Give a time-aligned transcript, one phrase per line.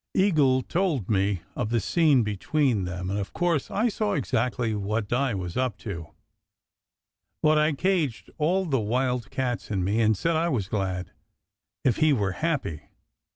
[0.15, 4.73] Eagle told me something of the scene between them, and of course, I saw exactly
[4.73, 6.07] what Di was up to:
[7.43, 11.11] but I caged all the wild cats in me, and said I was glad,
[11.83, 12.89] if he were happy.